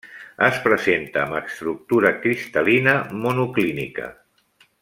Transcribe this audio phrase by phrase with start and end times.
[0.45, 4.13] Es presenta amb estructura cristal·lina monoclínica.